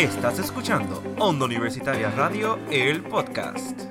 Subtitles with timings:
[0.00, 3.89] Estás escuchando Onda Universitaria Radio, el podcast.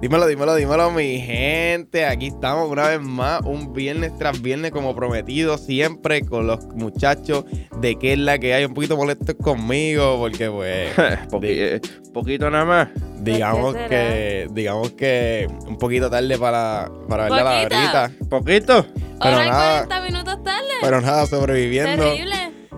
[0.00, 2.06] Dímelo, dímelo, dímelo, mi gente.
[2.06, 7.44] Aquí estamos una vez más, un viernes tras viernes, como prometido, siempre con los muchachos
[7.80, 8.64] de que es la que hay.
[8.64, 10.94] Un poquito molestos conmigo, porque, pues.
[11.30, 11.80] Poqui- eh,
[12.14, 12.88] poquito nada más.
[13.22, 14.46] digamos que.
[14.52, 18.10] Digamos que un poquito tarde para, para ver la labrita.
[18.30, 18.86] Poquito.
[19.20, 19.86] Pero Hora y nada.
[19.86, 20.68] 40 minutos tarde.
[20.80, 22.04] Pero nada, sobreviviendo.
[22.04, 22.34] Terrible.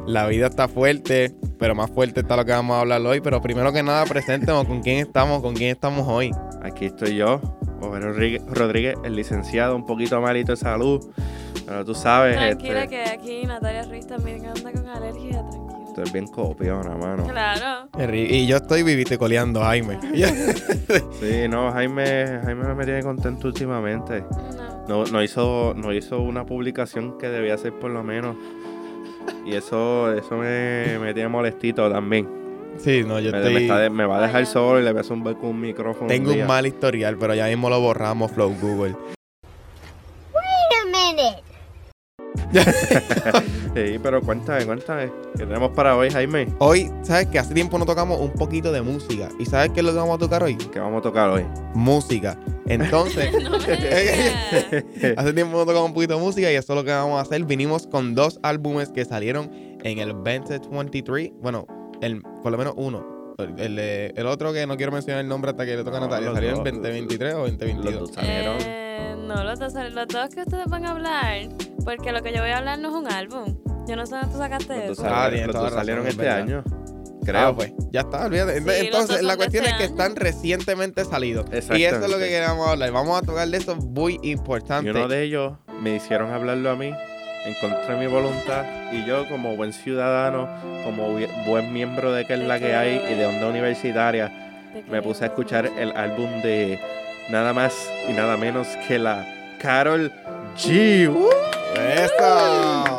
[0.07, 3.21] La vida está fuerte, pero más fuerte está lo que vamos a hablar hoy.
[3.21, 6.31] Pero primero que nada, presentemos con quién estamos, con quién estamos hoy.
[6.63, 7.41] Aquí estoy yo,
[7.81, 11.01] Over Rodríguez, Rodríguez, el licenciado, un poquito malito de salud.
[11.67, 15.85] Pero tú sabes, Tranquila este, que aquí Natalia Ruiz también anda con alergia, tranquila.
[15.89, 17.25] estoy bien copiona, mano.
[17.27, 17.89] Claro.
[18.13, 19.99] Y yo estoy viviticoleando, Jaime.
[21.21, 24.25] Sí, no, Jaime, Jaime me tiene contento últimamente.
[24.89, 25.05] No.
[25.05, 28.35] No, no hizo, no hizo una publicación que debía hacer por lo menos.
[29.47, 32.40] Y eso, eso me, me tiene molestito también.
[32.79, 33.55] Sí, no, yo Me, estoy...
[33.55, 35.61] me está de- me va a dejar solo y le voy a zumbar con un
[35.61, 36.07] micrófono.
[36.09, 38.95] Tengo un mal historial, pero ya mismo lo borramos, Flow Google.
[40.33, 41.43] Wait a minute.
[43.73, 45.13] Sí, pero cuéntame, cuéntame.
[45.37, 46.49] ¿Qué tenemos para hoy, Jaime?
[46.59, 49.29] Hoy, ¿sabes que Hace tiempo no tocamos un poquito de música.
[49.39, 50.57] ¿Y sabes qué es lo que vamos a tocar hoy?
[50.57, 51.47] ¿Qué vamos a tocar hoy?
[51.73, 52.37] Música.
[52.67, 53.57] Entonces, No
[55.17, 57.23] hace tiempo no tocamos un poquito de música y eso es lo que vamos a
[57.23, 57.45] hacer.
[57.45, 59.51] Vinimos con dos álbumes que salieron
[59.85, 61.31] en el 2023.
[61.41, 61.67] Bueno,
[62.01, 63.35] el, por lo menos uno.
[63.39, 65.97] El, el de- el otro que no quiero mencionar el nombre hasta que le toca
[65.97, 66.29] a No, Natalia.
[66.29, 66.65] los ¿Salió en dos.
[66.65, 68.01] 2023 o Los 2022?
[68.01, 68.57] dos salieron.
[68.61, 71.49] Eh, no, los dos, los dos que ustedes van a hablar.
[71.85, 73.57] Porque lo que yo voy a hablar no es un álbum.
[73.89, 75.31] Yo no sé dónde tú sacaste Los dos eso.
[75.31, 76.39] tienes los dos salieron es este verdad.
[76.41, 76.65] año.
[76.67, 77.55] Ah, Creo.
[77.57, 78.59] pues, ya está, olvídate.
[78.61, 79.93] Sí, los Entonces, la cuestión este es que año.
[79.93, 81.47] están recientemente salidos.
[81.53, 82.91] Y eso es lo que queremos hablar.
[82.93, 84.91] Vamos a tocar de eso muy Y importante.
[84.91, 86.93] uno de ellos me hicieron hablarlo a mí
[87.47, 88.65] en contra de mi voluntad.
[88.93, 90.49] Y yo, como buen ciudadano,
[90.85, 94.31] como bu- buen miembro de que es la que hay y de onda universitaria,
[94.91, 96.79] me puse a escuchar el álbum de
[97.29, 97.75] nada más
[98.09, 99.27] y nada menos que la
[99.61, 100.13] Carol
[100.57, 101.09] G.
[101.09, 101.29] ¡Uh!
[101.79, 102.90] ¡Eso!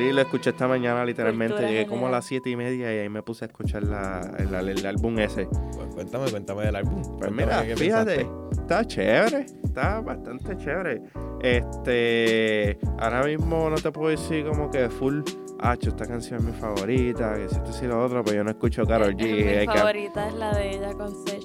[0.00, 1.54] Y lo escuché esta mañana literalmente.
[1.54, 4.20] Cultura Llegué como a las siete y media y ahí me puse a escuchar la,
[4.38, 5.46] el, el álbum ese.
[5.46, 6.94] Pues cuéntame, cuéntame del álbum.
[7.02, 8.60] Pues Cuéntame mira, qué fíjate, pensaste.
[8.60, 11.02] está chévere, está bastante chévere.
[11.40, 15.20] Este, ahora mismo no te puedo decir como que full,
[15.60, 18.50] hacho, esta canción es mi favorita, que si esto y lo otro, pero yo no
[18.50, 19.22] escucho Karol G.
[19.22, 21.42] Mi hay que- favorita es la de ella con Sech.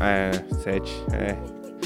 [0.00, 0.30] eh,
[0.62, 1.36] Sech, eh.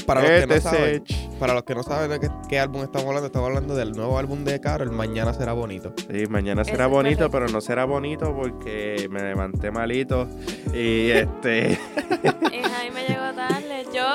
[0.07, 1.03] Para los, que no Este saben,
[1.37, 4.17] para los que no saben de qué, qué álbum estamos hablando, estamos hablando del nuevo
[4.17, 5.93] álbum de Carol, Mañana será bonito.
[6.09, 10.29] Sí, mañana será es bonito, pero no será bonito porque me levanté malito
[10.73, 11.77] y este...
[12.51, 13.85] Y Jaime llegó tarde.
[13.93, 14.05] Yo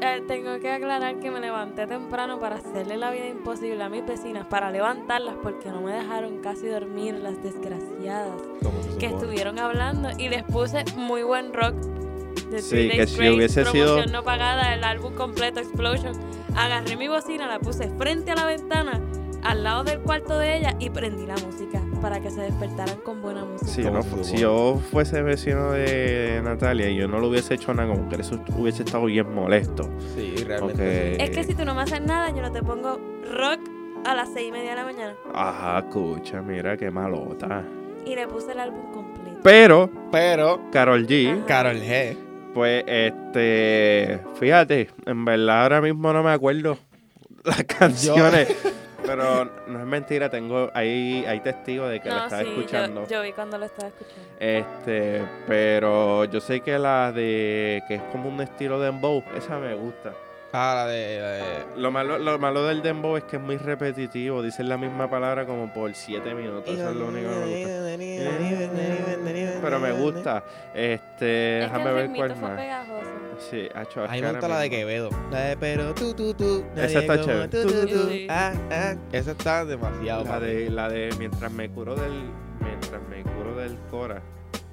[0.00, 4.04] eh, tengo que aclarar que me levanté temprano para hacerle la vida imposible a mis
[4.04, 8.34] vecinas, para levantarlas porque no me dejaron casi dormir las desgraciadas
[8.98, 11.74] que estuvieron hablando y les puse muy buen rock.
[12.50, 16.12] De Sí, que si Grace, hubiese sido- no pagada, el álbum completo Explosion.
[16.54, 19.00] Agarré mi bocina, la puse frente a la ventana,
[19.42, 23.20] al lado del cuarto de ella y prendí la música para que se despertaran con
[23.20, 23.70] buena música.
[23.70, 24.02] Si, yo no
[24.82, 28.40] si fuese vecino de Natalia y yo no lo hubiese hecho nada, como que eso
[28.56, 29.88] hubiese estado bien molesto.
[30.14, 31.22] Sí, realmente.
[31.22, 32.98] Es que si tú no me haces nada, yo no te pongo
[33.32, 33.60] rock
[34.04, 35.14] a las seis y media de la mañana.
[35.34, 37.64] Ajá, escucha, mira qué malota.
[38.04, 39.40] Y le puse el álbum completo.
[39.42, 41.46] Pero, Pero, Carol G, Ajá.
[41.46, 42.16] Carol G.
[42.56, 46.78] pues, este, fíjate, en verdad ahora mismo no me acuerdo
[47.44, 48.48] las canciones.
[49.04, 53.02] Pero no es mentira, tengo, hay, hay testigos de que la no, estaba sí, escuchando.
[53.02, 54.30] Yo, yo vi cuando lo estaba escuchando.
[54.40, 59.58] Este, pero yo sé que la de, que es como un estilo de dembow, esa
[59.58, 60.14] me gusta.
[60.58, 61.20] Ah, la de.
[61.20, 64.42] la de- Lo malo, lo malo del dembow es que es muy repetitivo.
[64.42, 66.72] Dicen la misma palabra como por 7 minutos.
[66.74, 69.60] Eso es lo único que me gusta.
[69.62, 70.44] Pero me gusta.
[70.74, 72.58] Este, Es que déjame el ver cuál fue más.
[72.58, 73.06] pegajoso.
[73.50, 75.10] Sí, hacho, es A mí que me gusta la de Quevedo.
[75.30, 76.64] La de pero tú, tú, tú.
[76.74, 77.48] Esa está chévere.
[77.48, 78.08] tú, tú, tú.
[78.10, 78.26] Sí.
[78.30, 78.94] Ah, ah.
[79.12, 80.24] Esa está demasiado.
[80.24, 82.30] La de, la de mientras me curo del,
[82.60, 84.22] mientras me curo del Cora.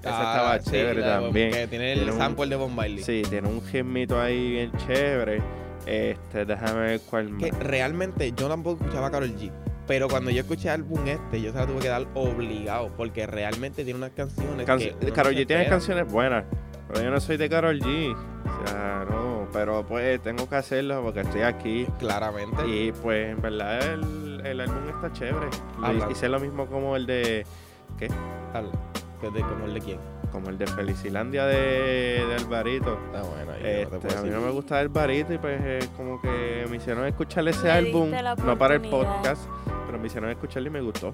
[0.01, 1.51] Esa Ah, estaba sí, chévere también.
[1.51, 3.03] Que tiene el Tiene un- sample de Bob Marley.
[3.03, 5.41] Sí, tiene un gimito ahí bien chévere.
[5.85, 7.43] Este, déjame ver cuál más.
[7.43, 9.51] Que realmente yo tampoco escuchaba a Carol G.
[9.85, 12.89] Pero cuando yo escuché el álbum este, yo se la tuve que dar obligado.
[12.95, 14.65] Porque realmente tiene unas canciones.
[14.65, 16.45] Que Karol no G tiene canciones buenas,
[16.87, 18.15] pero yo no soy de Karol G.
[18.15, 21.85] O sea, no, pero pues tengo que hacerlo porque estoy aquí.
[21.99, 22.65] Claramente.
[22.65, 25.47] Y pues en verdad el, el álbum está chévere.
[26.09, 27.45] Hice lo mismo como el de
[27.97, 29.99] que de- como el de quién.
[30.33, 32.99] Como el de Felicilandia de, de Alvarito.
[33.05, 33.51] Está bueno.
[33.53, 36.65] ahí no te Este, a mí no me gusta Alvarito y pues eh, como que
[36.69, 38.11] me hicieron escuchar ese álbum,
[38.43, 39.47] no para el podcast,
[39.85, 41.13] pero me hicieron escucharlo y me gustó.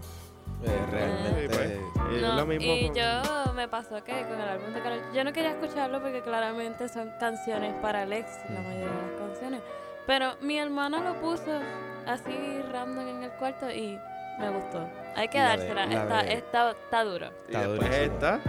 [0.63, 1.45] Eh, realmente.
[1.45, 1.71] Y pues,
[2.18, 2.74] y No, es lo mismo.
[2.74, 6.01] y con- yo me pasó que con el álbum de Karol yo no quería escucharlo
[6.01, 9.62] porque claramente son canciones para Alex, la mayoría de las canciones.
[10.07, 11.60] Pero mi hermana lo puso
[12.07, 14.00] así random en el cuarto y
[14.39, 14.89] me gustó.
[15.15, 17.27] Hay que La de- dársela, la está, de- está, está duro.
[17.47, 18.13] y Está después durísimo.
[18.13, 18.39] está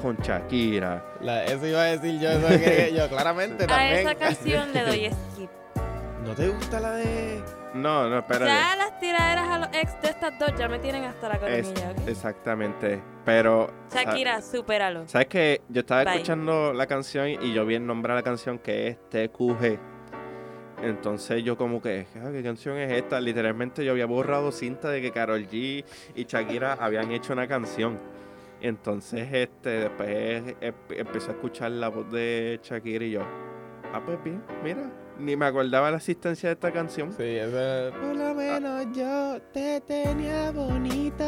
[0.00, 1.04] con Shakira.
[1.22, 3.94] La- eso iba a decir yo, eso que yo claramente A también.
[3.98, 5.50] esa canción le doy skip.
[6.24, 7.42] ¿No te gusta la de...?
[7.74, 8.46] No, no, espérate.
[8.46, 11.40] Ya las tiraderas a los ex de estas dos ya me tienen hasta la Es-
[11.68, 12.08] coronilla, ¿ok?
[12.08, 13.02] exactamente.
[13.24, 13.70] Pero.
[13.88, 15.06] sa- Shakira, supéralo.
[15.06, 16.14] ¿Sabes que Yo estaba Bye.
[16.14, 19.78] escuchando la canción y yo vi el nombre de la canción que es TQG.
[20.82, 23.20] Entonces yo como que, ah, ¿qué canción es esta?
[23.20, 25.84] Literalmente yo había borrado cinta de que Karol G
[26.14, 27.98] y Shakira habían hecho una canción.
[28.60, 33.22] Entonces este después em- empecé a escuchar la voz de Shakira y yo,
[33.92, 37.12] ah pues bien, mira, ni me acordaba la existencia de esta canción.
[37.12, 37.90] Sí, esa...
[37.96, 41.24] Por lo menos yo te tenía bonito.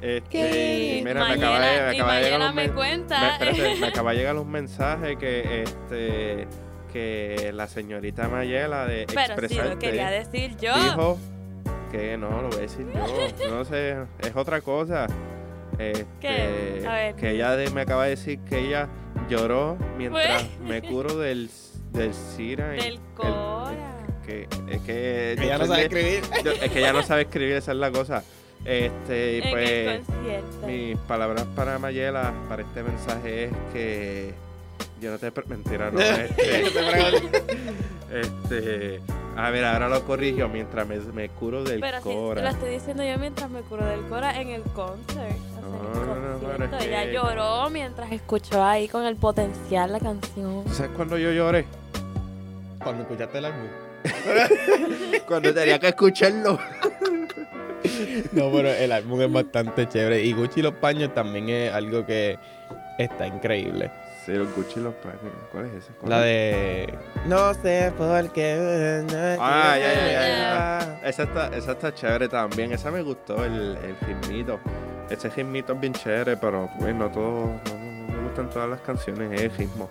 [0.00, 3.20] Este, mira, me acaba de, me acaba de llegar me men- cuenta.
[3.20, 6.46] Me, espérate, me acaba de llegar un mensaje que este
[6.92, 10.74] que la señorita Mayela de Pero sí Expresarte lo quería decir yo.
[10.74, 11.18] dijo
[11.90, 15.06] que no, lo voy a decir yo, no sé, es otra cosa.
[15.78, 16.84] Este, ¿Qué?
[16.86, 17.14] A ver.
[17.14, 18.88] que ella de- me acaba de decir que ella
[19.28, 20.60] lloró mientras Pues.
[20.60, 21.48] me curo del
[21.92, 23.96] del y Del el- Cora.
[24.26, 26.20] que es que yo Ella no sabe escribir.
[26.44, 28.22] yo- es que ella no sabe escribir, esa es la cosa.
[28.64, 30.00] Este, y pues
[30.66, 34.34] mis palabras para Mayela, para este mensaje es que
[35.00, 35.32] yo no te...
[35.46, 36.00] Mentira, no.
[36.00, 36.62] este,
[38.10, 39.00] este,
[39.36, 42.42] a ver, ahora lo corrijo mientras me, me curo del Pero Cora.
[42.42, 45.36] lo estoy diciendo yo mientras me curo del Cora en el concert.
[45.58, 46.78] O sea, No, pero.
[46.80, 50.64] Ella que- lloró mientras escuchó ahí con el potencial la canción.
[50.72, 51.66] ¿Sabes cuándo yo lloré?
[52.82, 53.68] Cuando escuchaste el álbum.
[55.26, 56.58] Cuando tenía que escucharlo.
[58.32, 60.22] No, pero el álbum es bastante chévere.
[60.22, 62.38] Y Gucci y los paños también es algo que
[62.98, 63.90] está increíble.
[64.28, 64.80] Sí, los Gucci.
[65.50, 65.84] ¿Cuál es?
[65.98, 66.22] ¿Cuál La es?
[66.24, 66.98] de.
[67.24, 69.02] No sé por qué.
[69.40, 71.00] Ah, ya, ya, ya, ya.
[71.02, 72.70] Esa está, esa está chévere también.
[72.72, 74.60] Esa me gustó, el, el ritmito.
[75.08, 77.74] Ese ritmito es bien chévere, pero pues no todo, no,
[78.06, 79.88] no me gustan todas las canciones, es el ritmo.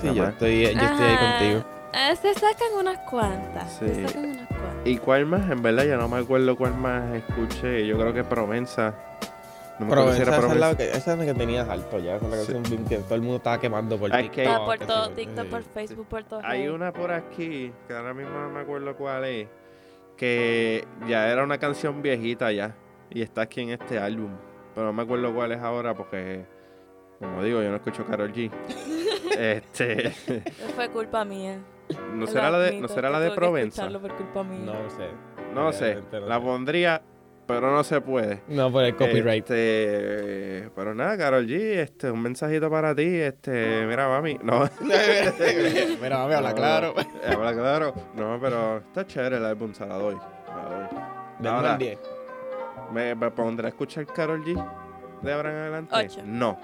[0.00, 1.64] Sí, yo estoy, yo estoy ahí contigo.
[1.92, 3.70] Eh, se sacan unas cuantas.
[3.78, 3.86] Sí.
[3.86, 4.86] Se sacan unas cuantas.
[4.86, 5.50] ¿Y cuál más?
[5.50, 7.86] En verdad ya no me acuerdo cuál más escuché.
[7.86, 8.94] Yo creo que Provenza.
[9.78, 12.16] No me Provenza, era esa es la que, esa es la que tenías alto ya.
[12.16, 12.52] Esa es la Sí.
[12.52, 14.30] canción que todo el mundo estaba quemando por TikTok.
[14.32, 16.40] que- por todo, TikTok, por Facebook, por todo.
[16.44, 19.48] Hay una por aquí, que ahora mismo no me acuerdo cuál es,
[20.16, 22.76] que ya era una canción viejita ya.
[23.10, 24.30] Y está aquí en este álbum.
[24.74, 26.44] Pero no me acuerdo cuál es ahora porque,
[27.18, 28.50] como digo, yo no escucho Carol G.
[29.38, 30.10] este,
[30.74, 31.58] Fue culpa mía.
[32.14, 33.88] ¿no será la de, admito, ¿no será la de Provenza?
[33.88, 34.60] por culpa mía.
[34.72, 35.08] No sé.
[35.54, 37.02] No sé, la pondría,
[37.46, 38.42] pero no se puede.
[38.48, 39.44] No, por el copyright.
[39.50, 44.68] Este, pero nada, Carol G, este, un mensajito para ti, este, mira, mami, no,
[46.00, 46.94] Mira, mami, habla No, claro.
[47.26, 50.98] habla claro, no, pero está chévere el álbum, se la doy, se la doy.
[51.38, 51.98] Del Ahora, 1 al 10.
[52.92, 54.54] ¿Me, me pondré a escuchar Carol G
[55.22, 55.94] de ahora en adelante?
[55.96, 56.20] Ocho.
[56.24, 56.58] No.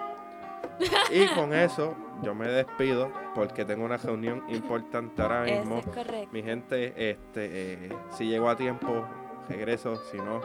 [1.12, 5.78] Y con eso, yo me despido porque tengo una reunión importante ahora Eso mismo.
[5.80, 6.28] es correcto.
[6.32, 9.06] Mi gente, este, eh, si llego a tiempo,
[9.50, 10.40] regreso, si no,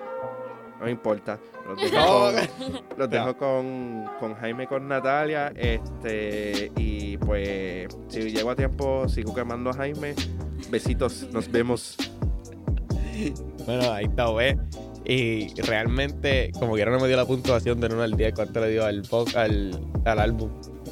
[0.80, 1.40] no importa.
[1.68, 5.54] Los dejo, con, los dejo con, con Jaime con Natalia.
[5.56, 10.16] Este, y pues, si llego a tiempo, sigo quemando a Jaime.
[10.70, 11.98] Besitos, nos vemos.
[13.66, 14.58] Bueno, ahí está, ¿ves?
[15.06, 18.34] Y realmente, como quiera, no me dio la puntuación de 1 al 10.
[18.34, 19.04] ¿Cuánto le dio al,
[19.36, 20.50] al, al álbum?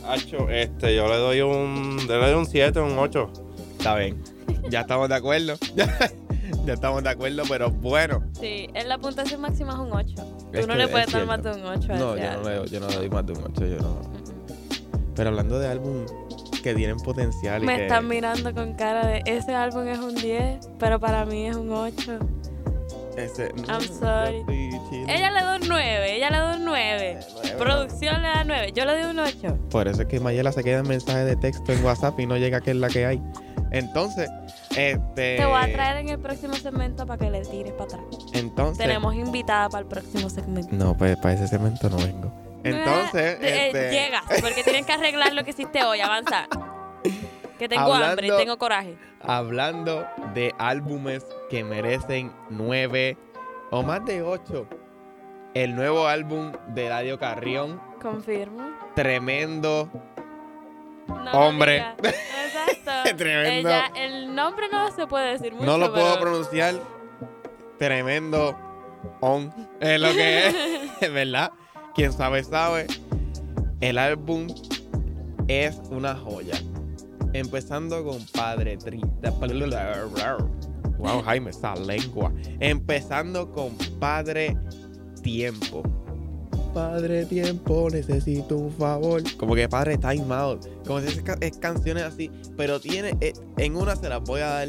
[0.08, 3.32] Hacho, este, yo le doy un, le doy un 7, un 8.
[3.77, 4.22] Está bien.
[4.70, 5.55] Ya estamos de acuerdo.
[6.65, 8.24] ya estamos de acuerdo, pero bueno.
[8.39, 10.15] Sí, en la puntuación máxima es un 8.
[10.15, 12.50] Tú Es no le es puedes dar más de un 8 a No, yo no,
[12.50, 13.65] le, yo no le doy más de un 8.
[13.65, 13.89] Yo no.
[13.89, 15.13] Mm, mm.
[15.15, 16.05] Pero hablando de álbum
[16.63, 17.84] que tienen potencial y Me que...
[17.84, 21.72] están mirando con cara de ese álbum es un 10, pero para mí es un
[21.72, 22.20] 8.
[23.17, 24.43] Ese, no, I'm sorry.
[25.08, 26.74] Ella le da un 9, ella le da un 9.
[26.74, 27.20] Nueve,
[27.60, 29.60] Producción le da 9, yo le doy un 8.
[29.70, 32.38] Por eso es que Mayela se queda en mensaje de texto en WhatsApp y no
[32.38, 33.22] llega que es la que hay.
[33.72, 34.29] Entonces,
[34.77, 35.38] este.
[35.38, 38.01] Te voy a traer en el próximo segmento para que le tires para atrás.
[38.34, 38.77] Entonces.
[38.77, 40.70] Tenemos invitada para el próximo segmento.
[40.75, 42.32] No, pues para ese segmento no vengo.
[42.63, 46.48] Entonces, Eh, eh, este, Llegas, porque tienen que arreglar lo que hiciste hoy, avanza.
[47.60, 48.98] Que tengo hambre y tengo coraje.
[49.22, 53.18] hablando de álbumes que merecen nueve
[53.72, 54.68] o más de ocho.
[55.53, 58.63] El nuevo álbum de Eladio Carrión, Confirmo.
[58.96, 59.89] tremendo.
[61.07, 61.86] No Hombre.
[62.01, 63.15] Exacto.
[63.17, 63.69] Tremendo.
[63.69, 65.65] Ella- el nombre no se puede decir mucho.
[65.65, 66.75] no lo puedo pero pronunciar.
[67.77, 68.57] Tremendo
[69.22, 69.53] on.
[69.79, 70.48] Es lo que
[71.01, 71.51] es, ¿verdad?
[71.95, 72.88] Quien sabe, sabe.
[73.81, 74.48] El álbum
[75.48, 76.55] es una joya.
[77.33, 79.31] Empezando con Padre Triste.
[81.00, 82.31] Wow, Jaime, esa lengua.
[82.60, 84.55] Empezando con Padre
[85.22, 85.83] Tiempo.
[86.74, 89.22] Padre Tiempo, necesito un favor.
[89.38, 90.65] Como que Padre Time Out.
[90.86, 92.32] Como si es, ca- es canciones así.
[92.58, 93.15] Pero tiene.
[93.22, 94.68] eh, en una se las voy a dar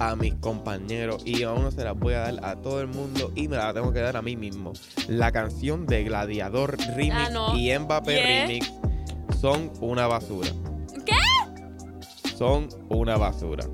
[0.00, 1.22] a mis compañeros.
[1.24, 3.32] Y a una se las voy a dar a todo el mundo.
[3.34, 4.72] Y me la tengo que dar a mí mismo.
[5.08, 7.56] La canción de Gladiador Remix Ah, no.
[7.56, 8.46] y Mbappé Yeah.
[8.46, 8.72] Remix
[9.40, 10.50] son una basura.
[11.04, 11.12] ¿Qué?
[12.36, 13.64] Son una basura.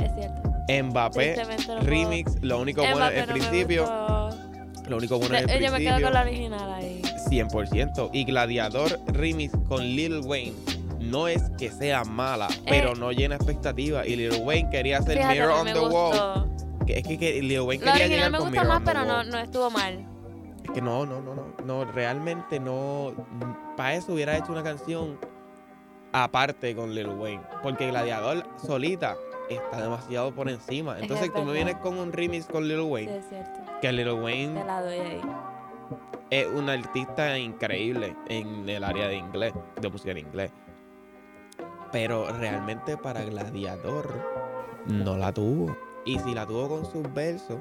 [0.00, 0.50] Es cierto.
[0.90, 1.36] Mbappé
[1.68, 4.88] no Remix, lo único bueno no me principio, gustó.
[4.88, 6.83] lo único bueno al Eh, Yo me quedo principio, con la original ahí.
[7.28, 8.10] 100%.
[8.12, 10.54] Y Gladiador Remix con Lil Wayne
[11.00, 14.06] no es que sea mala, pero no llena expectativas.
[14.06, 15.26] Y Lil Wayne quería hacer Eh.
[15.28, 16.50] Mirror on the me Wall.
[16.86, 19.24] Que es que, que Lil Wayne quería llegar me con gusta Mirror más, pero no,
[19.24, 20.06] no estuvo mal.
[20.64, 23.12] Es que no, no, no, no, no, realmente no.
[23.76, 25.18] Para eso hubiera hecho una canción
[26.12, 27.42] aparte con Lil Wayne.
[27.62, 29.16] Porque Gladiador solita
[29.50, 30.96] está demasiado por encima.
[30.96, 31.40] Es Entonces, verdad.
[31.42, 33.60] como vienes con un remix con Lil Sí, Wayne, es cierto.
[33.82, 35.20] que Lil Wayne Te la doy ahí.
[36.30, 40.50] Es un artista increíble en el área de inglés, de música en inglés.
[41.92, 44.10] Pero realmente para Gladiador
[44.86, 45.76] no la tuvo.
[46.04, 47.60] Y si la tuvo con sus versos,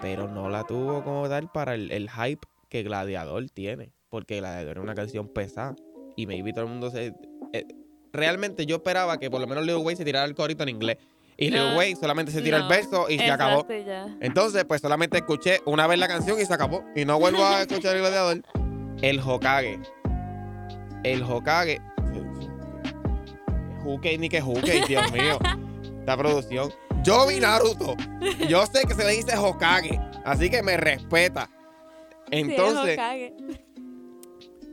[0.00, 3.92] pero no la tuvo como tal para el, el hype que Gladiador tiene.
[4.08, 5.76] Porque Gladiador es una canción pesada.
[6.16, 7.14] Y maybe todo el mundo se.
[7.52, 7.66] eh,
[8.12, 10.96] realmente yo esperaba que por lo menos Lil Wayne se tirara el corito en inglés.
[11.40, 12.68] Y Lil Ah, Wayne solamente se tira el no.
[12.68, 13.64] verso y se acabó.
[13.70, 13.84] Y.
[14.20, 16.84] Entonces, pues solamente escuché una vez la canción y se acabó.
[16.96, 18.42] Y no vuelvo a escuchar el gladiador.
[19.02, 19.78] El Hokage.
[21.04, 21.80] El Hokage.
[23.84, 25.38] Hokage ni que Hokage, Dios mío.
[26.00, 26.72] Esta producción.
[27.04, 27.94] Yo vi Naruto.
[28.48, 30.00] Yo sé que se le dice Hokage.
[30.24, 31.48] Así que me respeta.
[32.32, 33.34] Entonces, Sí, Hokage.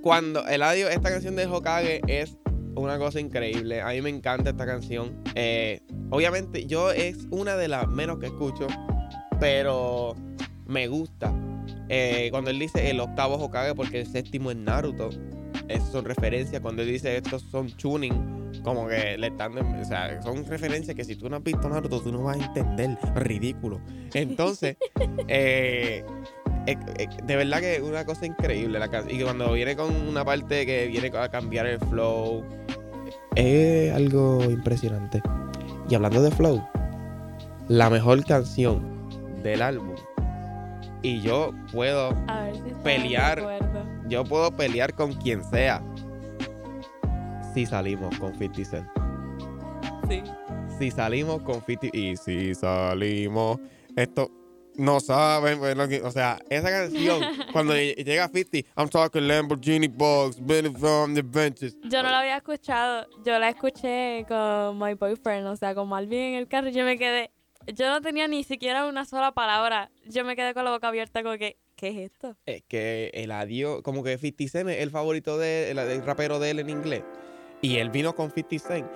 [0.01, 2.36] cuando Eladio, esta canción de Hokage es
[2.75, 3.82] una cosa increíble.
[3.82, 5.22] A mí me encanta esta canción.
[5.36, 8.67] Eh, obviamente, yo es una de las menos que escucho,
[9.39, 10.15] pero
[10.67, 11.34] me gusta.
[11.89, 15.10] Eh, cuando él dice el octavo Hokage, porque el séptimo es Naruto,
[15.67, 16.62] esas son referencias.
[16.62, 19.58] Cuando él dice estos son tuning, como que le están.
[19.58, 22.46] O sea, son referencias que si tú no has visto Naruto, tú no vas a
[22.46, 22.98] entender.
[23.15, 23.82] Ridículo.
[24.13, 24.77] Entonces,
[25.27, 26.03] eh,
[27.24, 29.20] de verdad que es una cosa increíble la canción.
[29.20, 32.44] Y cuando viene con una parte que viene a cambiar el flow,
[33.36, 35.22] es algo impresionante.
[35.89, 36.63] Y hablando de flow,
[37.68, 38.82] la mejor canción
[39.44, 39.96] del álbum.
[41.01, 42.10] Y yo puedo,
[42.54, 43.44] si Pelear.
[44.08, 45.82] yo puedo pelear con quien sea.
[47.54, 48.88] Si salimos con 50 Cent.
[50.10, 50.24] Sí.
[50.80, 53.60] Si salimos con 50 y si salimos,
[53.96, 54.32] esto
[54.77, 55.60] no saben,
[56.03, 57.22] o sea, esa canción
[57.53, 61.77] cuando ll- llega 50, I'm talking Lamborghini Bugs, Billy from the Benches.
[61.84, 63.08] Yo no la había escuchado.
[63.25, 66.70] Yo la escuché con my boyfriend, o sea, con Malvin en el carro.
[66.70, 67.32] y Yo me quedé.
[67.67, 69.89] Yo no tenía ni siquiera una sola palabra.
[70.05, 72.38] Yo me quedé con la boca abierta, como que, ¿qué es esto?
[72.46, 76.38] Es que el adiós, como que 50 Cent es el favorito de, el, el rapero
[76.39, 77.01] de él en inglés.
[77.62, 78.88] Y él vino con 50 Cent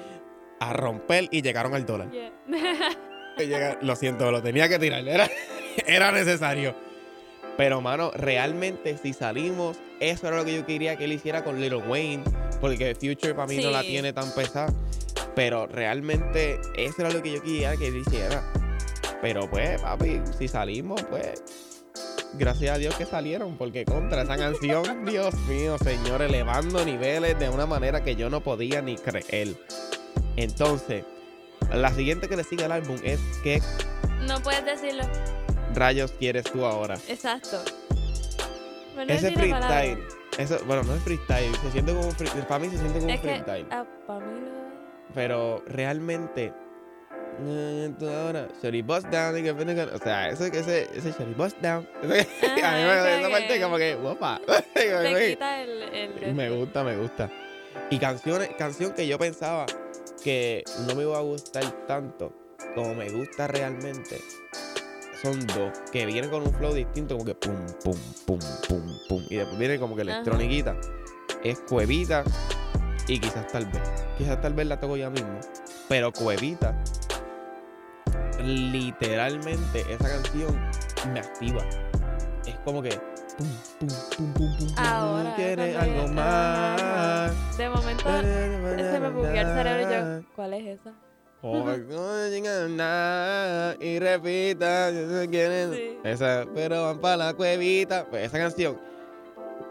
[0.59, 2.11] a romper y llegaron al dólar.
[2.11, 2.31] Yeah.
[3.37, 5.07] que llega- lo siento, lo tenía que tirar.
[5.07, 5.27] Era,
[5.87, 6.75] era necesario.
[7.57, 11.59] Pero, mano, realmente, si salimos, eso era lo que yo quería que él hiciera con
[11.59, 12.23] Little Wayne.
[12.61, 14.73] Porque Future para mí no la tiene tan pesada.
[15.35, 18.43] Pero realmente, eso era lo que yo quería que él hiciera.
[19.21, 21.43] Pero, pues, papi, si salimos, pues.
[22.35, 27.49] Gracias a Dios que salieron, porque contra esa canción, Dios mío, señor, elevando niveles de
[27.49, 29.55] una manera que yo no podía ni creer.
[30.37, 31.03] Entonces,
[31.73, 33.61] la siguiente que le sigue al álbum es ¿Qué
[34.27, 35.03] no puedes decirlo.
[35.73, 36.97] Rayos quieres tú ahora?
[37.07, 37.61] Exacto.
[38.95, 40.03] Pero no Ese freestyle.
[40.37, 42.45] Eso, bueno, no es freestyle, se siente como un freestyle.
[42.45, 43.67] Para mí se siente como Es un que, freestyle.
[43.71, 44.59] ah, para mí no.
[45.13, 46.53] Pero realmente.
[47.41, 51.87] eh, ahora, Shorty Bust Down, nigga, nigga, o sea, ese, ese, ese Shorty Bust Down.
[52.03, 54.41] ese- a mí me Ajá, esa como parte que- como que, guapa.
[54.73, 55.81] Te quita el.
[55.83, 57.29] el Me gusta, me gusta.
[57.89, 59.65] Y canciones, canción que yo pensaba
[60.23, 62.33] que no me iba a gustar tanto
[62.75, 64.19] como me gusta realmente.
[65.21, 69.25] Son dos, que vienen con un flow distinto, como que pum, pum, pum, pum, pum.
[69.29, 70.11] Y después viene como que Ajá.
[70.11, 70.77] electroniquita.
[71.43, 72.23] Es Cuevita
[73.07, 73.81] y quizás tal vez.
[74.17, 75.37] Quizás tal vez la toco ya mismo.
[75.89, 76.73] Pero Cuevita,
[78.41, 80.57] literalmente, esa canción
[81.13, 81.63] me activa.
[82.45, 82.91] Es como que.
[83.37, 83.47] Pum,
[83.79, 85.35] pum, pum, pum, pum, pum, Ahora.
[85.35, 87.57] ¿Quieres algo más?
[87.57, 90.93] De momento se me bugueó el cerebro y yo, ¿cuál es esa?
[91.41, 95.73] O no digan nada y repita, si quieren.
[95.73, 95.97] Sí.
[96.03, 98.05] Esa, pero van para la cuevita.
[98.09, 98.77] Pues esa canción,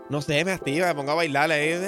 [0.09, 1.69] no sé, me activa, me pongo a bailar ahí.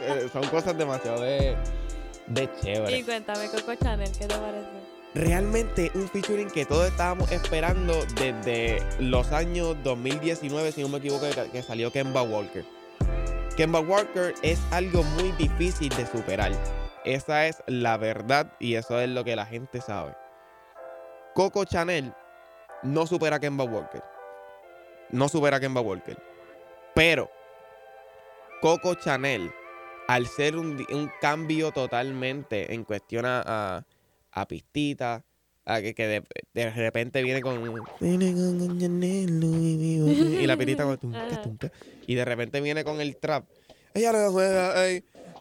[0.00, 1.56] Eh, Son cosas demasiado de,
[2.26, 2.98] de chévere.
[2.98, 4.68] Y cuéntame, Coco Chanel, ¿qué te parece?
[5.14, 11.26] Realmente un featuring que todos estábamos esperando desde los años 2019, si no me equivoco,
[11.30, 12.64] que, que salió Kemba Walker.
[13.56, 16.52] Kemba Walker es algo muy difícil de superar.
[17.04, 20.14] Esa es la verdad y eso es lo que la gente sabe.
[21.34, 22.12] Coco Chanel
[22.82, 24.02] no supera a Kemba Walker.
[25.10, 26.16] No supera a Kemba Walker.
[26.94, 27.30] Pero
[28.60, 29.50] Coco Chanel,
[30.06, 33.84] al ser un, un cambio totalmente en cuestión a,
[34.30, 35.24] a, pistita,
[35.64, 36.22] a que, que de,
[36.54, 37.54] de repente viene con.
[38.00, 41.00] Y la pistita con
[42.06, 43.46] Y de repente viene con el trap.
[43.94, 44.74] Ella lo juega,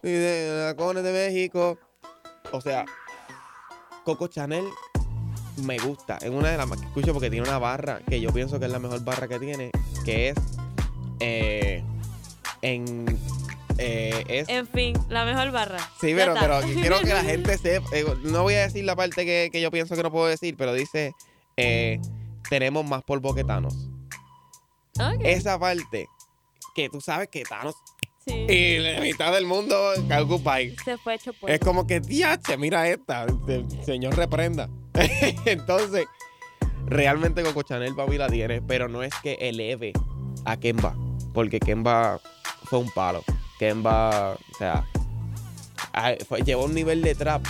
[0.03, 1.77] y de la Cone de México.
[2.51, 2.85] O sea,
[4.03, 4.65] Coco Chanel
[5.63, 6.17] me gusta.
[6.17, 8.65] Es una de las más que escucho porque tiene una barra que yo pienso que
[8.65, 9.71] es la mejor barra que tiene,
[10.05, 10.35] que es
[11.19, 11.83] eh,
[12.61, 13.05] en
[13.77, 15.79] eh, es En fin, la mejor barra.
[15.99, 17.87] Sí, pero, pero quiero que la gente sepa.
[17.93, 20.55] eh, no voy a decir la parte que, que yo pienso que no puedo decir,
[20.57, 21.13] pero dice:
[21.57, 21.99] eh,
[22.49, 23.89] Tenemos más polvo que Thanos.
[24.99, 26.07] Ok, Esa parte
[26.75, 27.75] que tú sabes que Thanos
[28.25, 28.33] sí.
[28.49, 29.75] y la mitad del mundo
[30.07, 30.75] que ocupáis.
[30.83, 31.53] Se fue hecho pues.
[31.53, 33.23] Es como que, diache, mira esta.
[33.23, 34.69] el Señor reprenda.
[35.45, 36.05] Entonces,
[36.85, 39.93] realmente Coco Chanel para mí la tiene, pero no es que eleve
[40.45, 40.95] a Kemba,
[41.33, 42.19] porque Kemba
[42.65, 43.23] fue un palo.
[43.59, 44.85] Kemba, o sea,
[46.27, 47.45] fue- llevó un nivel de trap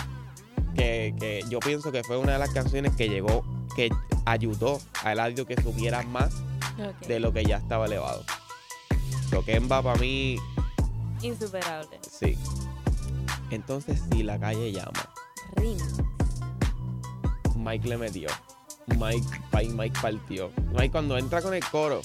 [0.76, 3.44] que, que yo pienso que fue una de las canciones que llegó,
[3.76, 3.90] que
[4.26, 6.34] ayudó a Eladio que subiera más
[7.08, 8.24] de lo que ya estaba elevado.
[9.30, 10.38] So, Kemba para mí,
[11.22, 12.00] Insuperable.
[12.02, 12.38] sí.
[13.52, 15.10] Entonces, si la calle llama.
[15.58, 15.78] Ring.
[17.58, 18.30] Mike le metió.
[18.98, 20.52] Mike, Mike, Mike partió.
[20.74, 22.02] Mike cuando entra con el coro.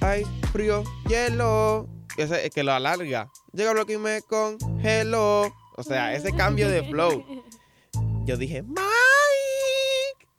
[0.00, 1.88] Ay, frío, hielo.
[2.16, 3.30] Ese, es que lo alarga.
[3.52, 5.52] Llega lo que me con hello.
[5.76, 7.24] O sea, ese cambio de flow.
[8.24, 8.78] Yo dije, Mike,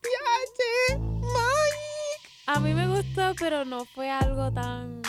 [0.01, 2.29] piache, Mike.
[2.47, 5.01] A mí me gustó, pero no fue algo tan.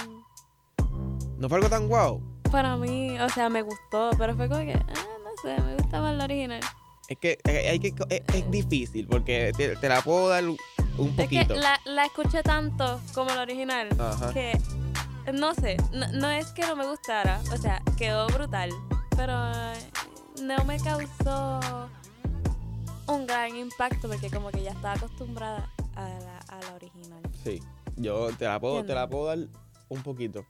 [1.38, 2.22] No fue algo tan guau.
[2.50, 6.00] Para mí, o sea, me gustó, pero fue como que, ah, no sé, me gusta
[6.00, 6.60] más la original.
[7.08, 10.56] Es que, eh, hay que es, es difícil porque te, te la puedo dar un
[10.98, 11.54] Es que poquito.
[11.54, 14.32] la, la escuché tanto como la original Ajá.
[14.32, 14.58] que,
[15.32, 18.70] no sé, no, no es que no me gustara, o sea, quedó brutal,
[19.16, 19.90] pero eh,
[20.42, 21.60] no me causó
[23.06, 27.22] un gran impacto porque como que ya estaba acostumbrada a la, a la original.
[27.42, 27.62] Sí.
[27.96, 29.38] Yo te la puedo, te la puedo dar
[29.88, 30.44] un poquito.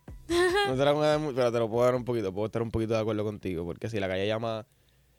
[0.67, 2.33] No te la puedo dar mucho, pero te lo puedo dar un poquito.
[2.33, 3.65] Puedo estar un poquito de acuerdo contigo.
[3.65, 4.67] Porque si la calle llama.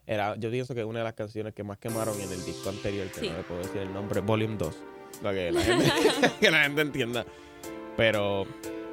[0.06, 2.68] Era, yo pienso que es una de las canciones que más quemaron en el disco
[2.70, 3.28] anterior, que Sí.
[3.28, 4.76] no le puedo decir el nombre, Volume 2.
[5.22, 5.84] Para que la gente,
[6.40, 7.24] que la gente entienda.
[7.96, 8.44] Pero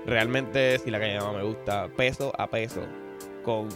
[0.06, 2.82] realmente, si la calle llama me gusta, peso a peso,
[3.44, 3.70] con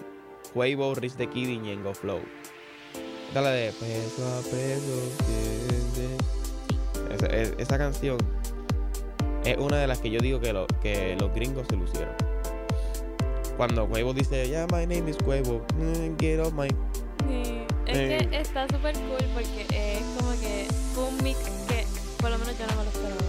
[0.54, 2.20] Quavo, Rich the Kid y Ñengo Flow.
[3.34, 5.12] Dale de peso a peso.
[7.16, 8.18] Esa, es- esa canción
[9.46, 12.14] es una de las que yo digo que, lo- que los gringos se lucieron.
[13.58, 16.68] Cuando Quavo dice, yeah, my name is Quavo, mm, get off my...
[17.28, 18.28] Sí, es Eh.
[18.30, 21.86] que está súper cool porque es como que fue un mix que
[22.20, 23.22] por lo menos yo no me lo esperaba.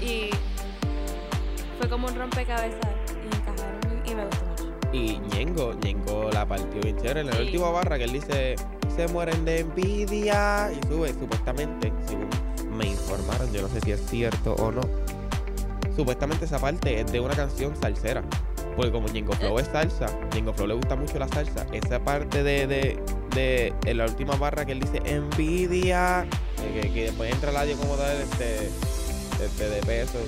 [0.00, 0.30] Y
[1.78, 2.86] fue como un rompecabezas
[3.22, 4.74] y encajaron y me gustó mucho.
[4.92, 7.20] Y Ñengo, Ñengo la partió bien chévere.
[7.20, 7.42] En la Sí.
[7.42, 8.56] última barra que él dice,
[8.94, 10.70] se mueren de envidia.
[10.72, 12.28] Y sube, supuestamente, según
[13.06, 14.82] me informaron, yo no sé si es cierto o no.
[15.96, 18.22] Supuestamente esa parte es de una canción salsera.
[18.76, 21.64] Porque como Ñengo Flow es salsa, Ñengo Flow le gusta mucho la salsa.
[21.72, 22.98] Esa parte de, de,
[23.34, 26.22] de en la última barra que él dice envidia,
[26.60, 28.66] eh, que, que después entra el audio como tal este,
[29.44, 30.18] este de peso.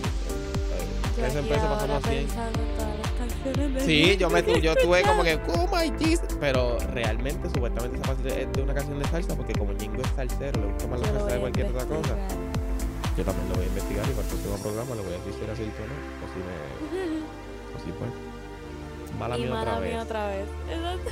[1.18, 2.26] Yo Ese aquí peso pasamos 100.
[2.26, 5.92] pensando en todas las canciones de Sí, yo me yo tuve como que, oh my
[5.98, 6.28] Jesus.
[6.38, 10.10] Pero realmente, supuestamente, esa parte es de una canción de salsa, porque como Ñengo es
[10.14, 12.16] salsero, le gusta más la salsa de cualquier otra cosa.
[13.16, 15.32] Yo también lo voy a investigar y para el próximo programa le voy a decir
[15.34, 15.94] si era cierto o no.
[16.22, 16.54] O si me.
[17.74, 18.08] O si fue.
[19.18, 20.04] Mala y mía mala otra mía vez.
[20.04, 20.46] otra vez.
[20.68, 21.10] Exacto.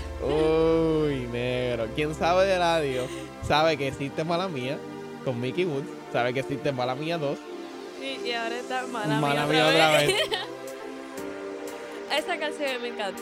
[1.07, 1.87] Uy, negro.
[1.95, 3.03] ¿Quién sabe de radio?
[3.43, 4.79] Sabe que existe mala mía
[5.25, 5.89] con Mickey Woods.
[6.13, 7.39] Sabe que existe mala mía 2.
[8.03, 10.15] Y, y ahora está mala, Mala mía mía otra vez.
[12.19, 13.13] Esa canción me sea,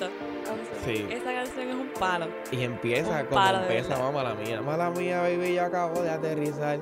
[0.85, 1.07] Sí.
[1.09, 2.27] Esa canción es un palo.
[2.51, 4.13] Y empieza Un como empieza, verdad.
[4.13, 4.61] mala mía.
[4.61, 6.79] Mala mía, baby, yo acabo de aterrizar.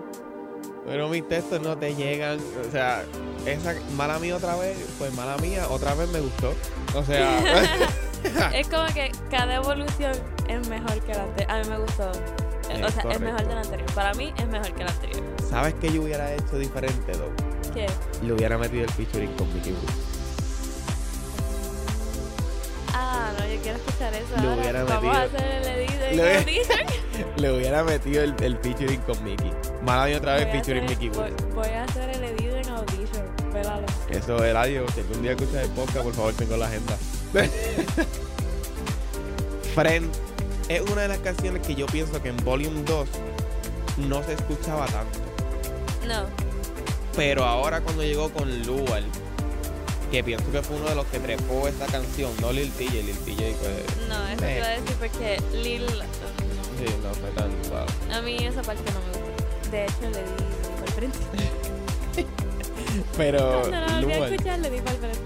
[0.86, 2.38] Pero mis textos no te llegan.
[2.66, 3.04] O sea,
[3.46, 6.54] esa mala mía otra vez, pues mala mía, otra vez me gustó.
[6.94, 7.38] O sea,
[8.54, 10.12] es como que cada evolución
[10.48, 11.50] es mejor que el anterior.
[11.50, 12.10] A mí me gustó.
[12.10, 13.48] O sea, es mejor correcto.
[13.48, 13.92] del anterior.
[13.94, 15.22] Para mí es mejor que el anterior.
[15.48, 17.30] ¿Sabes qué yo hubiera hecho diferente, Doc?
[17.74, 17.86] ¿Qué?
[18.24, 19.74] Le hubiera metido el featuring con Mickey.
[22.92, 24.36] Ah, no, yo quiero escuchar eso.
[24.40, 24.60] Le ahora.
[24.62, 26.99] hubiera Vamos a metido- hacer el edit de
[27.36, 29.50] Le- hubiera metido el, el featuring con Mickey.
[29.82, 31.08] Mala mía otra vez Voy featuring hacer- Mickey.
[31.10, 33.52] Voy, voy a hacer el edit en audition.
[33.52, 33.86] Vélalo.
[34.10, 34.84] Eso es radio.
[34.94, 36.96] Si algún día escuchas el podcast, por favor, tengo la agenda.
[39.74, 40.10] Friend
[40.68, 43.08] es una de las canciones que yo pienso que en Volume 2
[44.08, 45.18] no se escuchaba tanto.
[46.06, 46.24] No.
[47.16, 49.04] Pero ahora cuando llegó con Lual,
[50.10, 53.16] que pienso que fue uno de los que trepó esta canción, no Lil TJ, Lil
[53.18, 54.08] TJ pues...
[54.08, 54.46] No, eso Eh.
[54.46, 55.86] te iba a decir porque Lil.
[56.78, 58.16] Sí, no fue tan wow.
[58.16, 59.70] A mí esa parte no me gustó.
[59.70, 62.26] De hecho, le di por el frente.
[63.16, 65.18] Pero No, no, no, voy a Lual, escuchar, le di el frente.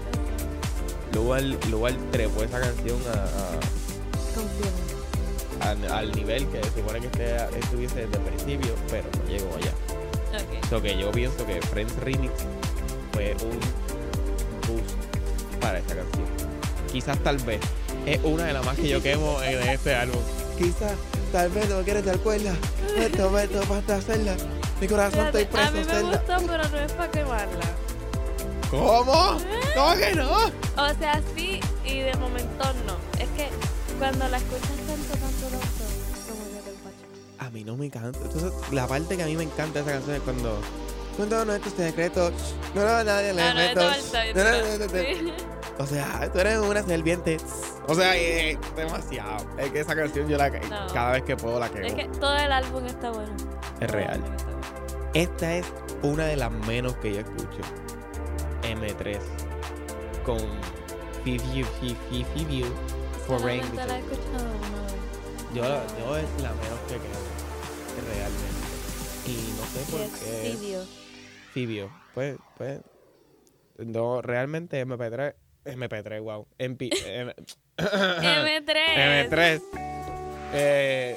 [1.13, 4.71] Lual, Lual trepó esa canción a- Confío.
[5.61, 9.29] a- al- al nivel que se supone que esté- estuviese desde el principio, pero no
[9.29, 9.71] llegó allá.
[10.33, 10.65] Ok.
[10.69, 12.33] So que yo pienso que Friends Remix
[13.13, 13.59] fue un
[14.67, 14.91] boost
[15.61, 16.25] para esta canción.
[16.91, 17.61] Quizás tal vez
[18.05, 20.21] es una de las más que yo quemo en este álbum.
[20.57, 20.93] Quizás
[21.35, 22.53] tal vez no quieres dar cuerda.
[22.97, 24.37] Esto, para hacerla.
[24.79, 26.17] Mi corazón Fíjate, estoy a preso, mí me celda.
[26.17, 27.65] gustó, pero no es para quemarla.
[28.71, 29.37] ¿Cómo?
[29.75, 30.31] ¿Cómo que no?
[30.31, 32.95] O sea, sí y de momento no.
[33.21, 33.49] Es que
[33.99, 35.85] cuando la escuchas tanto, tanto, tanto,
[36.29, 37.45] como que te empacha.
[37.45, 38.17] A mí no me encanta.
[38.21, 40.57] Entonces, la parte que a mí me encanta de esa canción es cuando.
[41.17, 41.25] No,
[42.85, 43.81] no, nadie le Ah, no, meto.
[43.91, 45.83] esto va a No, no, no, no, no.
[45.83, 47.37] O sea, tú eres una serpiente.
[47.87, 49.45] O sea, es demasiado.
[49.59, 50.87] Es que esa canción yo la No.
[50.93, 51.85] cada vez que puedo la quemo.
[51.85, 53.33] Es que todo el álbum está bueno.
[53.79, 54.13] Es real.
[54.15, 55.09] álbum está bueno.
[55.13, 55.65] Esta es
[56.01, 57.61] una de las menos que yo escucho.
[58.63, 59.19] M3.
[60.25, 60.39] Con
[61.23, 61.65] Fivio,
[62.33, 62.65] Fivio,
[63.27, 63.61] for Rain.
[63.63, 64.95] Solamente la he escuchado vez.
[65.53, 67.25] Yo, yo es la menos que quemo.
[68.09, 68.65] Realmente.
[69.27, 70.57] Y no sé por qué.
[70.57, 70.79] Fibio.
[71.53, 71.91] Fibio.
[72.13, 72.81] Pues, pues.
[73.77, 75.35] No, realmente MP3.
[75.65, 76.47] MP3, wow.
[76.59, 76.89] MP,
[77.21, 77.33] M-
[77.77, 79.29] M3.
[79.29, 79.61] M3.
[80.53, 81.15] Eh,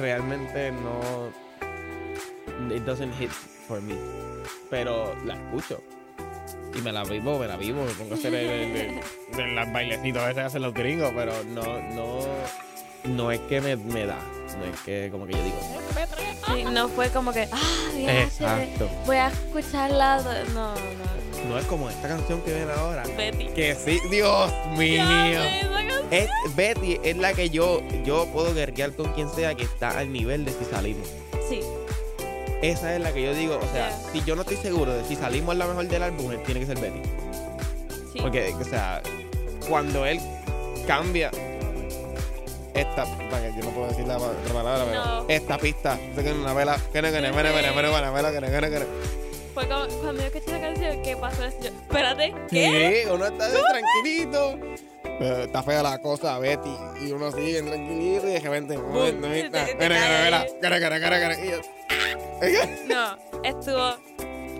[0.00, 1.30] realmente no.
[2.74, 3.94] It doesn't hit for me.
[4.70, 5.82] Pero la escucho.
[6.74, 7.84] Y me la vivo, me la vivo.
[7.84, 9.00] Me pongo a hacer el, el, el-
[9.38, 12.20] el- los bailecitos a veces hacen los gringos, pero no, no.
[13.04, 14.18] No es que me, me da.
[14.58, 15.58] No es que como que yo digo.
[16.46, 18.88] Sí, no fue como que, ah, diache, Exacto.
[19.06, 20.22] voy a escucharla.
[20.54, 20.74] No, no.
[21.48, 23.02] No es como esta canción que viene ahora.
[23.16, 23.48] Betty.
[23.48, 25.02] Que sí, Dios mío.
[26.12, 30.12] Es, Betty es la que yo, yo puedo guerrear con quien sea que está al
[30.12, 31.08] nivel de si salimos.
[31.48, 31.60] Sí.
[32.60, 34.12] Esa es la que yo digo, o sea, yeah.
[34.12, 36.78] si yo no estoy seguro de si salimos la mejor del álbum, tiene que ser
[36.78, 37.00] Betty.
[38.12, 38.18] Sí.
[38.20, 39.02] Porque, o sea,
[39.68, 40.20] cuando él
[40.86, 41.30] cambia
[42.74, 44.86] esta yo no puedo decir la, palabra no.
[44.86, 45.98] pero esta pista
[46.40, 47.02] una vela fue
[49.68, 53.04] cuando yo escuché la canción que pasó yo, espérate ¿qué?
[53.04, 53.12] ¿Qué?
[53.12, 54.58] uno está tranquilito
[55.22, 56.74] Está fea la cosa, Betty.
[57.02, 58.78] Y uno sigue bien tranquilito y de repente.
[61.00, 61.58] cara, y yo-
[62.88, 63.96] No, estuvo.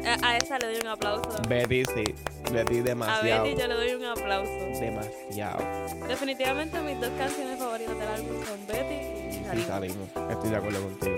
[0.04, 1.28] A, a esa le doy un aplauso.
[1.48, 2.04] Betty, sí.
[2.50, 3.44] Betty A demasiado.
[3.44, 4.50] Betty yo le doy un aplauso.
[4.80, 5.64] Demasiado.
[6.08, 9.68] Definitivamente mis dos canciones favoritas del álbum son Betty y Sí, Salimos.
[9.68, 10.08] salimos.
[10.30, 11.16] Estoy de acuerdo contigo.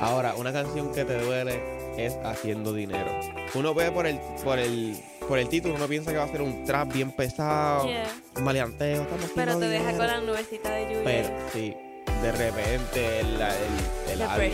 [0.00, 1.60] Ahora, una canción que te duele
[1.96, 3.10] es Haciendo Dinero.
[3.54, 4.96] Uno ve por el, por el,
[5.28, 8.06] por el título, uno piensa que va a ser un trap bien pesado, Yeah,
[8.40, 9.98] maleanteo, estamos Pero te deja dinero.
[9.98, 11.02] con la nubecita de lluvia.
[11.04, 11.76] Pero sí,
[12.22, 14.52] de repente el, el, el audio.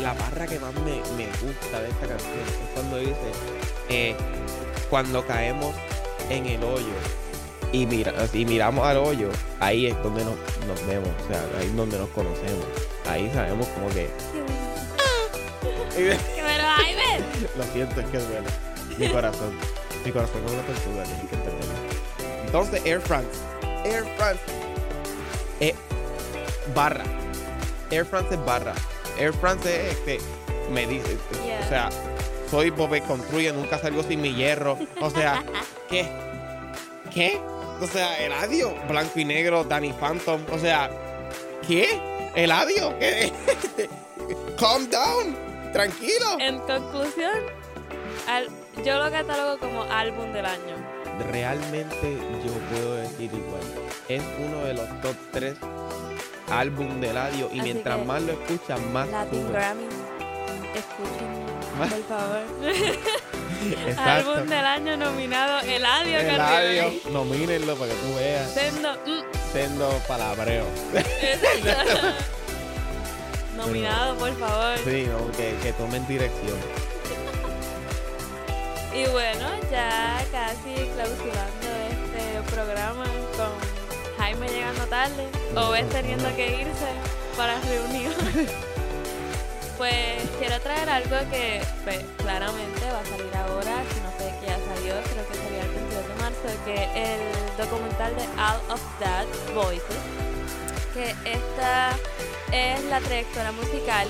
[0.00, 3.14] La barra que más me, me gusta de esta canción es cuando dice,
[3.88, 4.16] eh,
[4.90, 5.74] cuando caemos
[6.30, 6.92] en el hoyo
[7.72, 9.28] y, mira, y miramos al hoyo,
[9.60, 10.34] ahí es donde nos,
[10.66, 12.64] nos vemos, o sea, ahí es donde nos conocemos.
[13.06, 14.08] Ahí sabemos como que...
[15.96, 16.18] Ven.
[17.56, 18.48] Lo siento, es que duele.
[18.98, 19.52] Mi corazón.
[20.04, 21.74] Mi corazón es una tortuga, tienes que entenderlo.
[22.46, 23.38] Entonces, Air France.
[23.84, 24.40] Air France.
[25.60, 25.74] Es
[26.74, 27.04] barra.
[27.90, 28.74] Air France es barra.
[29.18, 30.18] Air France es este.
[30.70, 31.16] Me dice.
[31.44, 31.60] Yeah.
[31.64, 31.88] O sea,
[32.50, 34.78] soy Bobe Construye, nunca salgo sin mi hierro.
[35.00, 35.42] O sea,
[35.88, 36.06] ¿qué?
[37.12, 37.40] ¿Qué?
[37.80, 40.40] O sea, Eladio, blanco y negro, Danny Phantom.
[40.52, 40.90] O sea,
[41.66, 42.30] ¿qué?
[42.34, 43.32] Eladio, ¿qué?
[44.58, 45.36] Calm down,
[45.72, 46.38] tranquilo.
[46.38, 47.32] En conclusión,
[48.28, 48.48] al-
[48.84, 50.76] yo lo catalogo como álbum del año.
[51.30, 53.62] realmente yo puedo decir igual.
[54.08, 55.54] Es uno de los top 3
[56.50, 59.52] álbum de radio y Así mientras más lo escuchas, más Latin sube.
[59.52, 59.84] Grammy.
[60.74, 61.44] Escuchen,
[61.78, 62.42] por favor.
[63.98, 66.86] Álbum del año nominado Eladio El Carrión.
[66.86, 68.50] audio, nomínenlo para que tú veas.
[68.52, 70.66] Sendo, mm, sendo palabreo.
[73.56, 74.76] Nominado, por favor.
[74.84, 76.58] Sí, no, que, que tomen dirección.
[78.94, 83.04] Y bueno, ya casi clausurando este programa
[83.36, 83.50] con
[84.18, 85.26] Jaime llegando tarde,
[85.56, 86.86] o ves teniendo que irse
[87.36, 88.14] para reunión.
[89.78, 94.46] pues quiero traer algo que pues, claramente va a salir ahora, si no sé que
[94.46, 98.60] ya salió, creo que sería el 22 de marzo, que es el documental de All
[98.70, 100.04] of That Voices,
[100.94, 101.90] que esta
[102.52, 104.06] es la trayectoria musical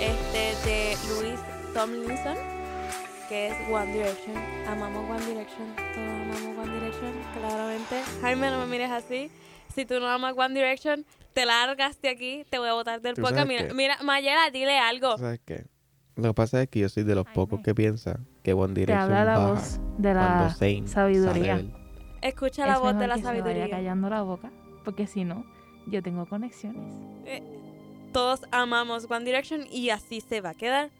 [0.00, 1.38] este, de Louis
[1.74, 2.53] Tomlinson
[3.28, 4.36] que es One Direction.
[4.68, 5.74] Amamos One Direction.
[5.76, 8.02] Todos amamos One Direction, claramente.
[8.20, 9.30] Jaime, no me mires así.
[9.74, 13.14] Si tú no amas One Direction, te largas de aquí, te voy a botar del
[13.14, 13.46] ¿Tú podcast.
[13.48, 13.74] Mira, qué?
[13.74, 15.18] mira, Mayela, dile algo.
[15.18, 15.66] ¿Sabes qué?
[16.16, 18.72] Lo que pasa es que yo soy de los Ay, pocos que piensa que One
[18.74, 20.54] Te Direction habla la baja voz de la
[20.86, 21.56] sabiduría.
[21.56, 21.70] sale
[22.22, 23.70] Escucha la Es voz de la que se vaya sabiduría.
[23.70, 24.50] callando la boca,
[24.84, 25.44] porque si no,
[25.86, 26.94] yo tengo conexiones.
[28.12, 30.90] Todos amamos One Direction y así se va a quedar.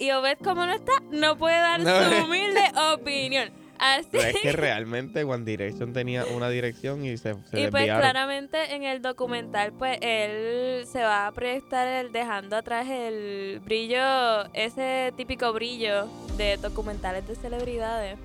[0.00, 2.60] Y Obed, como no está, no puede dar No, su humilde
[2.94, 3.50] opinión.
[3.78, 7.72] Así Pero es que realmente One Direction tenía una dirección y se, se Y pues
[7.72, 8.00] desviaron.
[8.00, 14.44] claramente en el documental pues él se va a proyectar el dejando atrás el brillo,
[14.52, 18.18] ese típico brillo de documentales de celebridades.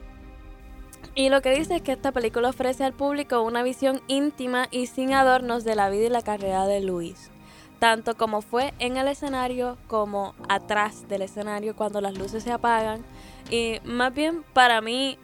[1.14, 4.88] Y lo que dice es que esta película ofrece al público una visión íntima y
[4.88, 7.32] sin adornos de la vida y la carrera de Luis.
[7.80, 13.04] Tanto como fue en el escenario como atrás del escenario cuando las luces se apagan.
[13.50, 15.18] Y más bien para mí,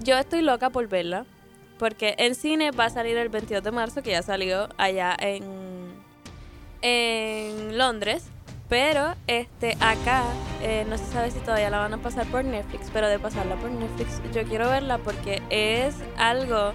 [0.00, 1.26] yo estoy loca por verla.
[1.78, 5.44] Porque en cine va a salir el 22 de marzo, que ya salió allá en,
[6.82, 8.24] en Londres.
[8.68, 10.24] Pero este acá
[10.60, 12.90] eh, no se sabe si todavía la van a pasar por Netflix.
[12.92, 16.72] Pero de pasarla por Netflix, yo quiero verla porque es algo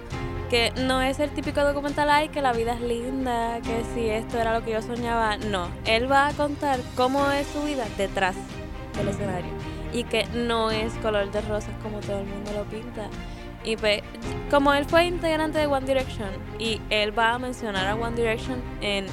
[0.54, 4.38] que no es el típico documental ay que la vida es linda, que si esto
[4.38, 5.36] era lo que yo soñaba.
[5.36, 8.36] No, él va a contar cómo es su vida detrás
[8.96, 9.50] del escenario.
[9.92, 13.08] Y que no es color de rosas como todo el mundo lo pinta.
[13.64, 14.02] Y pues,
[14.48, 16.28] como él fue integrante de One Direction
[16.60, 19.06] y él va a mencionar a One Direction en,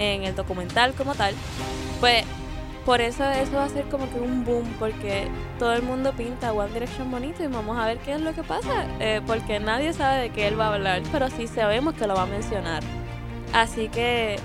[0.00, 1.32] en el documental como tal,
[2.00, 2.24] pues
[2.84, 6.52] por eso eso va a ser como que un boom, porque todo el mundo pinta
[6.52, 9.92] One Direction bonito y vamos a ver qué es lo que pasa, eh, porque nadie
[9.92, 12.82] sabe de qué él va a hablar, pero sí sabemos que lo va a mencionar.
[13.52, 14.36] Así que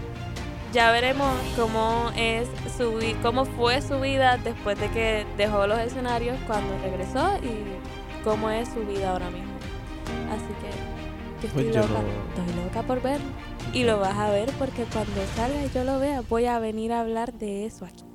[0.71, 2.47] ya veremos cómo es
[2.78, 8.50] su cómo fue su vida después de que dejó los escenarios cuando regresó y cómo
[8.52, 9.54] es su vida ahora mismo.
[10.30, 12.02] Así que yo estoy Pues yo loca,
[12.36, 13.26] estoy loca por verlo.
[13.73, 16.93] Y lo vas a ver porque cuando salga y yo lo vea, voy a venir
[16.93, 18.07] a hablar de eso aquí.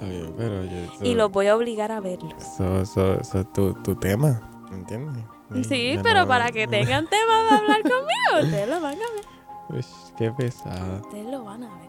[0.00, 2.30] Está bien, pero yo, eso, Y lo voy a obligar a verlo.
[2.38, 4.40] eso, eso, eso es tu, tu tema,
[4.72, 5.22] ¿entiendes?
[5.54, 8.96] Y Sí, pero no- para que tengan tema para hablar conmigo, ustedes lo van a
[8.96, 9.24] ver.
[9.68, 9.84] Uy,
[10.16, 11.00] qué pesada.
[11.02, 11.88] Ustedes lo van a ver.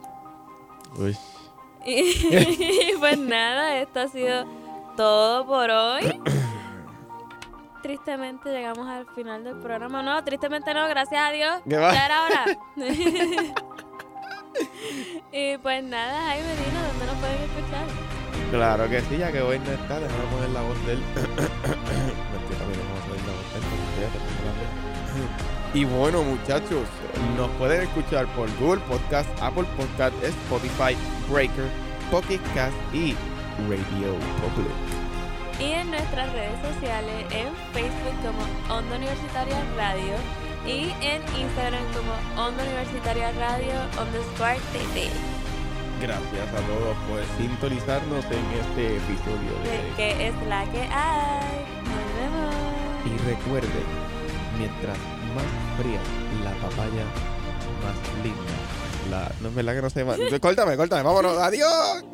[1.06, 1.16] Uy.
[1.84, 4.44] Y pues nada, esto ha sido
[4.96, 6.20] todo por hoy.
[7.82, 10.00] Tristemente llegamos al final del programa.
[10.04, 11.54] No, tristemente no, gracias a Dios.
[11.68, 11.92] ¿Qué va?
[11.92, 12.44] Ya era hora.
[15.32, 18.01] y pues nada, Jaime, dinos dónde nos pueden escuchar.
[18.52, 20.98] Claro que sí, ya que hoy no está, déjame poner la voz de él.
[21.16, 25.72] Mentira, mira, vamos a poner la voz de él porque ya te tengo la voz.
[25.72, 26.86] Y bueno, muchachos,
[27.38, 30.94] nos pueden escuchar por Google Podcast, Apple Podcast, Spotify,
[31.30, 31.64] Breaker,
[32.10, 33.16] Pocket Cast y
[33.70, 34.12] Radio
[34.42, 34.68] Public.
[35.58, 40.16] Y en nuestras redes sociales, en Facebook como Onda Universitaria Radio
[40.66, 42.12] y en Instagram como
[42.46, 45.31] Onda Universitaria Radio underscore TT.
[46.02, 49.94] Gracias a todos por sintonizarnos en este episodio de.
[49.96, 51.62] Que es la que hay.
[51.86, 52.54] Nos vemos.
[53.06, 53.86] Y recuerden,
[54.58, 54.98] mientras
[55.36, 55.44] más
[55.78, 56.00] fría
[56.42, 57.04] la papaya,
[57.84, 58.72] más linda
[59.10, 59.30] la...
[59.40, 60.18] No es verdad que no sé más.
[60.40, 62.04] Córtame, córtame, vámonos, adiós.